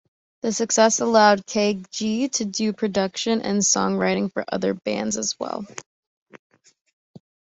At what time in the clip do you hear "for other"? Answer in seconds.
4.33-4.73